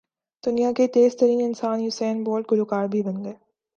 دنیا 0.43 0.71
کے 0.77 0.87
تیز 0.87 1.17
ترین 1.17 1.41
انسان 1.41 1.79
یوسین 1.79 2.23
بولٹ 2.23 2.51
گلو 2.51 2.65
کار 2.65 2.85
بھی 2.87 3.01
بن 3.03 3.23
گئے 3.23 3.33